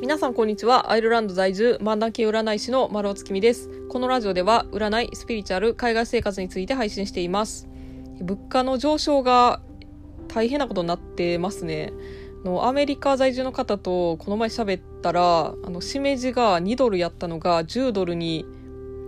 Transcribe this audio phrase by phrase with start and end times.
[0.00, 0.90] 皆さんこんにちは。
[0.90, 3.68] アイルランド在住漫談系占い師の丸尾月美です。
[3.90, 7.68] このラジオでは占いスピリチュアル海外生活について配信しています。
[8.22, 9.60] 物価の上昇が
[10.26, 11.92] 大変なことになってますね。
[12.46, 18.46] のアメリカ在住の方とこの前喋ったらあのしめじが2ドルやったのが10ドルに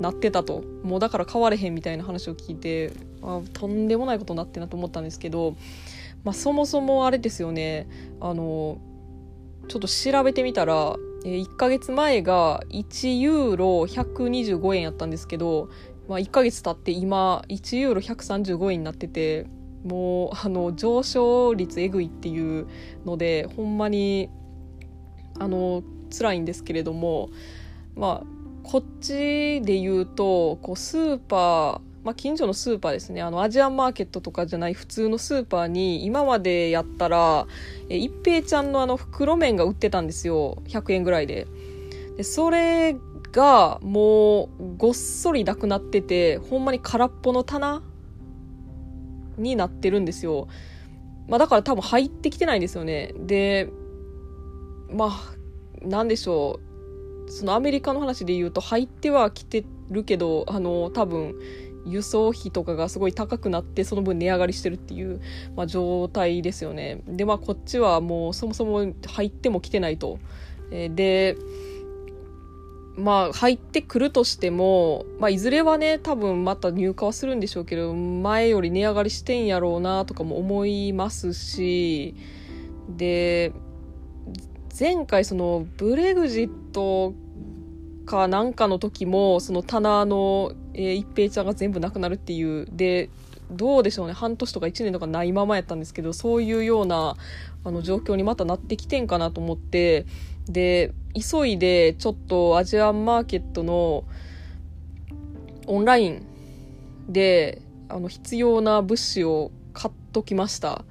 [0.00, 0.64] なってたと。
[0.84, 5.54] もうだから買われへんみたいな話を聞いてあとんでもないことになってなと思ったんですけど、
[6.24, 7.90] まあ、そもそもあれですよね。
[8.22, 8.78] あの
[9.68, 15.68] ちょっと調べてみたら、えー、1ヶ月前が1ユーロ125円やったんですけど、
[16.08, 19.46] まあ、1ヶ月経って今1ユーロ135円になってて
[19.84, 22.66] もうあの上昇率えぐいっていう
[23.04, 24.30] のでほんまに
[25.38, 25.82] あの
[26.16, 27.30] 辛いんですけれども
[27.94, 28.26] まあ
[28.64, 33.20] こっちで言うとこうスーパーまあ、近所のスーパーですね。
[33.20, 37.46] あのアジアンマーケットとかじゃない普通のスーパーに今までやったら
[37.90, 40.62] 一平ちゃんのあの袋麺が売ってたんですよ。
[40.68, 41.46] 100円ぐらいで。
[42.16, 42.96] でそれ
[43.30, 47.82] がもうごっそりなくなっててほんまに空っぽの棚
[49.36, 50.48] になってるんですよ、
[51.28, 53.12] まあ、だから多分入ってきてないんですよね。
[53.18, 53.68] で
[54.90, 56.58] まあなんでしょ
[57.26, 57.30] う。
[57.30, 61.34] そのアメリカの話で言うと入ってはきてるけどあの多分
[61.86, 65.20] 輸送費とかがすごい高くなってその分値上がりしてるっていう、
[65.56, 67.02] まあ、状態ですよね。
[67.06, 70.18] でまあこっちはもうそもそも入っても来てないと、
[70.70, 71.36] えー、で
[72.96, 82.16] まあ入ってくるとしても、まあ、いずれはね多分また入荷はするんでしょうけど前より値上がりしてんやろうなとかも思いますし
[82.88, 83.52] で
[84.78, 87.14] 前回そのブレグジット
[88.08, 93.10] かなんかの時もその棚の、えー、一平ちゃんが全部なくなるっていうで
[93.50, 97.16] どうでしょうね半年とか1年とかないままやったんですけどそういうような
[97.64, 100.06] あの状況にまたなってきてんかなと思って
[100.48, 104.04] で急いでちょっとアジアンマーケットの
[105.66, 106.26] オンライン
[107.08, 110.84] であの必要な物資を買っときました。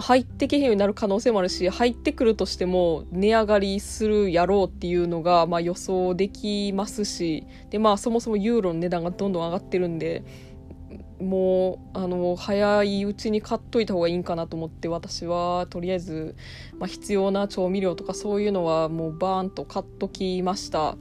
[0.00, 10.24] まあ、入ってけへんようになる可能性もあるし入ってくるとしても値上がりするやろうっていうのがまあ予想できますしで、まあ、そもそもユーロの値段がどんどん上がってるんで
[11.20, 16.34] もうあの早いうちに買っといた方がいいんかなと思って私はとりあえず、
[16.78, 20.96] まあ、必要な調味料とかそういうのはもうバーンと買っときました。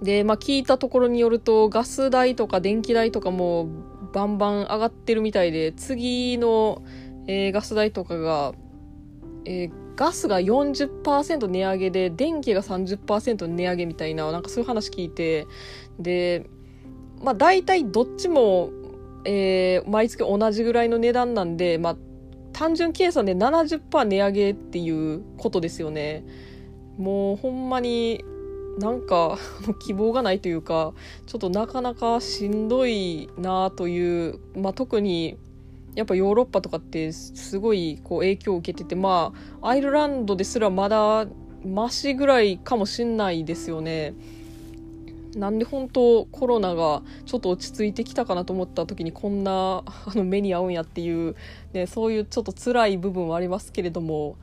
[0.00, 3.68] で、まあ、聞いたところによるとガス代とか電気代とかも
[4.16, 6.82] バンバン上がってるみたいで次の
[7.26, 8.52] えー、ガス代とかが、
[9.44, 15.46] えー、ガスが40%値上げで電気が30%値上げみたいななんかそういう話聞いて
[15.98, 16.48] で
[17.22, 18.70] まあ大体どっちも、
[19.24, 21.96] えー、毎月同じぐらいの値段なんでまあ
[22.52, 26.24] 単純計算で70%値上げっていうことですよね。
[26.96, 28.24] もうほんまに
[28.78, 29.38] なんか
[29.80, 30.94] 希望がないというか
[31.26, 35.36] ちょっとなかなかしんどいなという、まあ、特に
[35.96, 41.26] やっぱヨーロッパとかってすごいこう影響を受けててまあアイルランドですらまだ
[41.64, 44.14] マシぐらいかもしんないですよね。
[45.34, 51.36] なんで本当コロナがちょっと落ち着いてきたかなと思った時にこんなあの目に合うんやっていう、
[51.74, 54.36] ね、そういうちょっと辛い部分はありますけれども、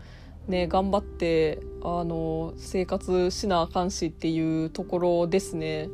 [0.48, 5.90] ね、頑張ってあの生活しなあかんしっていうところですね。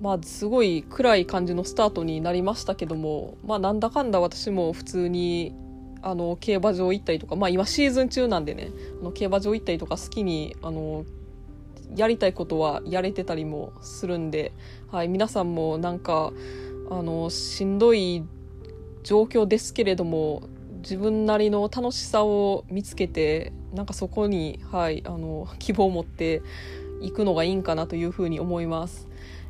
[0.00, 5.54] まあすごい暗い感じのスタートになりましたけどもまあなんだかんだ私も普通に
[6.02, 8.70] あの競馬場行ったりとかまあ今シーズン中なんでね
[9.00, 11.04] あの競馬場行ったりとか好きにあの
[11.94, 14.52] やりたいことはやれてたりもするんで、
[14.90, 16.32] はい、皆さんもなんか
[16.90, 18.24] あのしんどい
[19.02, 20.42] 状況ですけれども
[20.78, 26.42] 自分なりの楽しさを見つけてなんかそこに、はい、あの希望を持って
[27.00, 29.08] 行くのがいいんかなというふうに思います。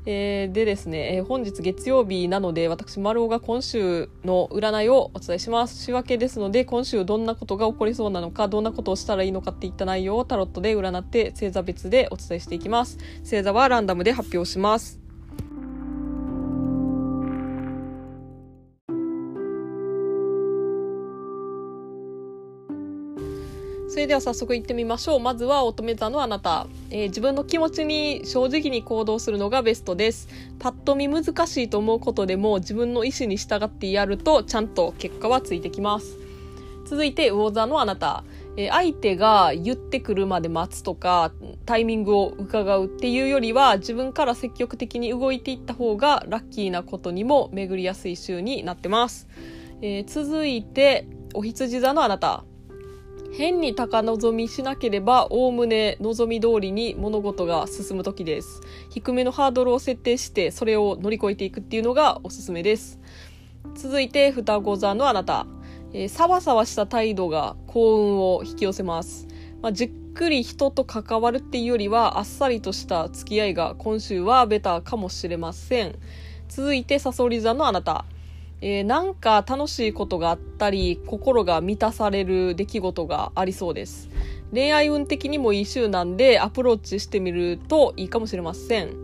[0.09, 5.83] えー、でですね、えー、本日月曜日なので、私、丸尾が今週の占いをお伝えします。
[5.83, 12.99] 仕分けですので、今週どんなことが起こりそうなのか、どんなことをしたらいいのかっていった内容をタロットで占って、星座別でお伝えしていきます。
[13.25, 15.06] 星座はランダムで発表します。
[24.07, 25.21] では早速行ってみましょう。
[25.21, 26.67] まずは乙女座のあなた。
[26.91, 30.29] えー、自分の気持ちに正直に行動するのがベストです。
[30.59, 36.19] パッと見難しいと思うことでも自分の意思に従ってやるとちゃんと結果はついてきます。
[36.87, 38.25] 続いて魚座のあなた。
[38.57, 41.33] え、相手が言ってくるまで待つとか
[41.67, 49.29] タイミングを伺うっていうよりは自分から積極的に動いていった方がラッキーなことにも巡りやすい週になってます。
[49.83, 52.45] えー、続いてお羊座のあなた。
[53.33, 58.61] 変に高望みしなければ、おおむね望み通りに物事が進む時です。
[58.91, 62.99] 低めのハードルを設定して、それを乗り越えていくっていうのがおすすめです。
[63.75, 65.47] 続いて、双子座のあなた。
[65.93, 69.27] えー、サバサバした態度が幸運を引き寄せます。
[69.63, 75.95] まあ、じっくり人と関わるっていうよりは、あっさりとした付き合いが今週はベターかもしれません。
[76.49, 78.05] 続いて、サソリ座のあなた。
[78.61, 84.09] えー、なんか楽しいことがあったり、心が満たされる出来事がありそうです。
[84.53, 88.95] 恋愛運的にもいい週なんで、アプローチしてみるといいかもしれません。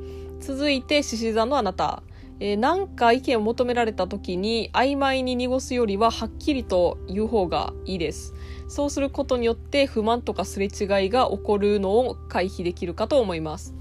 [0.41, 2.03] 続いて、獅子座のあなた。
[2.41, 8.35] えー、なんか意見を求められた時に曖昧に濁すよりははっきりと言う方がいいです。
[8.67, 13.75] そうすることによって不満とかすれ違いが起こるのを回避できるかと思います。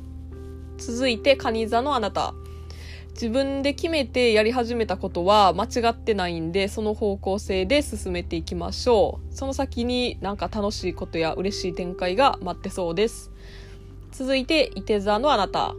[0.77, 2.35] 続いて、蟹座のあなた。
[3.13, 9.35] 自分で決めてやり始めたことは間違ってないんで、その方向性で進めていきましょう。
[9.35, 13.31] その先になんか楽しいことや嬉しい展開が待ってそうです。
[14.11, 15.75] 続いて、いて座のあなた。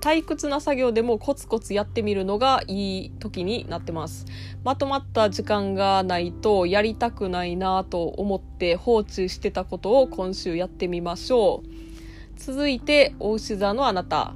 [0.00, 4.26] 退屈な作業でもコツコツやってみるのがいい時になってます。
[4.62, 12.38] まとまった時間がないとやりたくないなと思って放置してたことを今週やってみましょう。
[12.38, 14.34] 続いて、お牛座のあなた。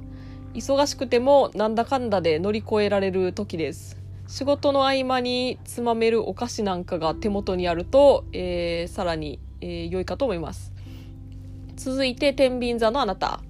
[0.53, 3.97] 忙しくてもなんだかんだで乗り越えられる時です。
[4.27, 10.71] 仕事の合間につまめるお菓子なんかが手元にあると、えー、さらに、えー、良いかと思います。
[11.75, 13.41] 続いて、天秤座のあなた。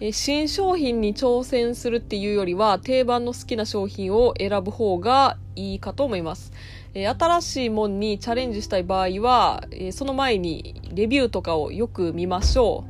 [0.00, 6.52] え新商品に挑戦するっていうよりは定番の好きな商品を選ぶ方がいいかと思います。
[6.94, 12.84] え新しいもんにチャレンジしたい場合は、えその前にレビューとかをよく見ましょ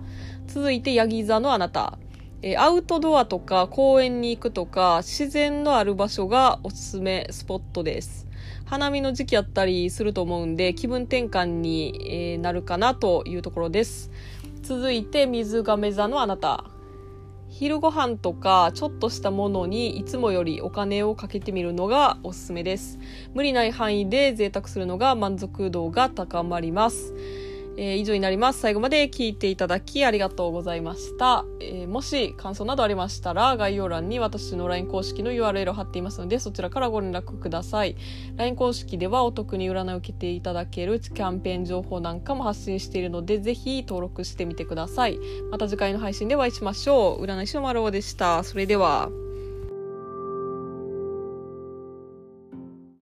[0.47, 0.51] う。
[0.51, 1.99] 続いて、ヤギ座のあなた。
[2.45, 8.27] えアウトドアとか公園に行くとか自然のある場所がおすすめスポットです。
[8.65, 14.11] 花見の時期やったりすると思うんで気分転換に、えなるかなというところです。
[14.63, 16.65] 続いて水亀座のあなた。
[17.49, 22.99] 昼ご飯とかちょっとしたものにいつもよりお金をかけてみるのがおすすめです。
[23.35, 27.15] 無理ない範囲で贅沢するのが満足度が高まります。
[27.77, 28.61] えー、以上になります。
[28.61, 31.45] 最後まで聞いていただきありがとうございました。
[31.61, 37.97] えー、もし感想などありましたら、概要欄に私の LINE 公式の URL を貼っていますので、そちらからご連絡ください。
[38.37, 45.19] LINE 公式ではお得に占いを受けていただけるキャンペーン情報なんかも発信しているので、ぜひ登録してみてください。
[45.51, 47.25] また次回の配信でお会いしましょう。
[47.25, 48.45] 占い師の丸尾でした。
[48.45, 49.11] それでは。